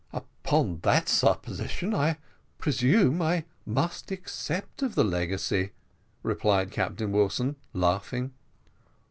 [0.11, 2.17] "Upon that supposition I
[2.57, 5.73] presume I must accept of the legacy,"
[6.23, 8.33] replied Captain Wilson, laughing.